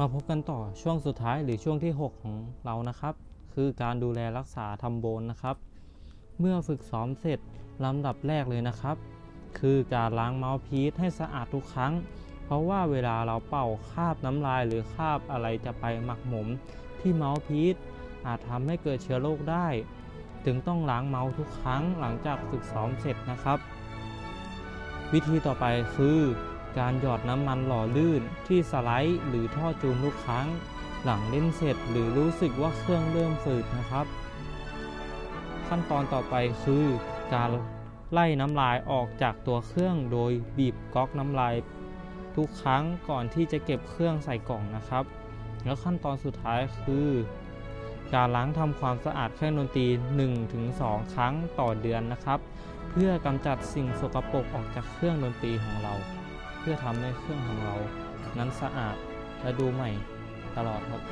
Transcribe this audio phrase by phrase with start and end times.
[0.00, 3.14] มาพบกันต่อช่วงสุดท้ายหรือช่วงที่ 6 ของเรานะครับ
[3.54, 5.56] คือการดูแลรักษาทำโบนนะครับ
[6.38, 7.40] เมื่อฝึกซ้อมเสร็จ
[7.84, 8.96] ลำดับแรกเลยนะครับ
[9.58, 11.92] คือการล้างเมาส์พีซให้สะอาดทุกครั้ง
[12.44, 16.48] เพราะว่าเวลาเราเป่าคราบน้ำลายหรือคราบอะไรจะไปหมักหมม
[17.00, 17.74] ที่เมาส์พีซ
[18.26, 19.66] อาจทำให้เกิดเชื้อโรคได้
[20.44, 23.58] ถึงต้องล้างเมาส์ทุกครั้งหลังจากฝึกซ้อมเสร็จนะครับ
[25.12, 25.64] วิธีต่อไป
[25.96, 26.18] คือ
[26.78, 30.46] การหยอดน้ำมันหล่อลื่นที่สไลด์หรือท่อจูนทุกครั้ง
[31.04, 34.06] หลังเล่นเสร็จหรือรู้สึกว่าเครื่องเริ่มฝืดนะครับ
[35.68, 36.84] ขั้นตอนต่อไปคือ
[37.34, 37.50] การ
[38.12, 41.54] ไล่น้ำลายออกจากตัวเครื่องโดยบีบก๊อกน้ำลาย
[42.36, 45.04] ทุกครั้งก่อนที่จะเก็บเครื่องใส่กล่องนะครับ
[45.64, 47.08] แล้วขั้นตอนสุดท้ายคือ
[48.14, 49.86] การล้างทำความสะอาดเครื่องดนตรี
[50.50, 52.38] 1-2 ครั้งต่อเดือนนะครับ
[52.90, 55.94] เพื่อกำจัดสิ่งสกปรกออกจากเครื่องดนตรีของเรา
[56.68, 57.76] พื่อทำให้เครื่องของเรา
[58.38, 58.96] นั้นสะอาด
[59.42, 59.90] และดูใหม่
[60.56, 61.02] ตลอดครับ